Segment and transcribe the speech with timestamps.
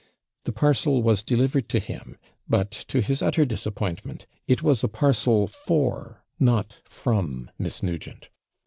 [0.45, 2.17] The parcel was delivered to him;
[2.49, 8.29] but to his utter disappointment, it was a parcel FOR, not FROM Miss Nugent.